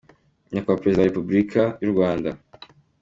Nyakubahwa 0.51 0.81
Perezida 0.81 1.01
wa 1.01 1.09
Republika 1.11 1.61
Y’U 1.83 1.93
Rwanda, 1.93 2.29